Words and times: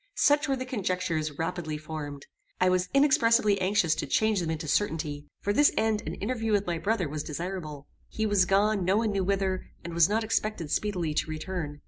Such 0.17 0.47
were 0.49 0.55
the 0.55 0.65
conjectures 0.65 1.37
rapidly 1.37 1.77
formed. 1.77 2.25
I 2.59 2.69
was 2.69 2.89
inexpressibly 2.91 3.61
anxious 3.61 3.93
to 3.93 4.07
change 4.07 4.39
them 4.39 4.49
into 4.49 4.67
certainty. 4.67 5.27
For 5.41 5.53
this 5.53 5.71
end 5.77 6.01
an 6.07 6.15
interview 6.15 6.51
with 6.53 6.65
my 6.65 6.79
brother 6.79 7.07
was 7.07 7.21
desirable. 7.21 7.87
He 8.09 8.25
was 8.25 8.45
gone, 8.45 8.83
no 8.83 8.97
one 8.97 9.11
knew 9.11 9.23
whither, 9.23 9.67
and 9.83 9.93
was 9.93 10.09
not 10.09 10.23
expected 10.23 10.71
speedily 10.71 11.13
to 11.13 11.29
return. 11.29 11.77